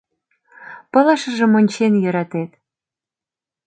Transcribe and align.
Пылышыжым 0.91 1.51
ончен 1.59 1.93
йӧратет. 2.03 2.51